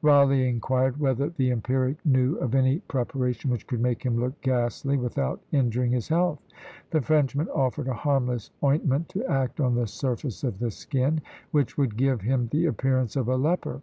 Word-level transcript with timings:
Rawleigh 0.00 0.48
inquired 0.48 0.98
whether 0.98 1.28
the 1.28 1.50
empiric 1.50 1.98
knew 2.06 2.36
of 2.36 2.54
any 2.54 2.78
preparation 2.78 3.50
which 3.50 3.66
could 3.66 3.82
make 3.82 4.02
him 4.02 4.18
look 4.18 4.40
ghastly, 4.40 4.96
without 4.96 5.42
injuring 5.52 5.92
his 5.92 6.08
health. 6.08 6.38
The 6.92 7.02
Frenchman 7.02 7.48
offered 7.48 7.88
a 7.88 7.92
harmless 7.92 8.50
ointment 8.64 9.10
to 9.10 9.26
act 9.26 9.60
on 9.60 9.74
the 9.74 9.86
surface 9.86 10.44
of 10.44 10.60
the 10.60 10.70
skin, 10.70 11.20
which 11.50 11.76
would 11.76 11.98
give 11.98 12.22
him 12.22 12.48
the 12.50 12.64
appearance 12.64 13.16
of 13.16 13.28
a 13.28 13.36
leper. 13.36 13.82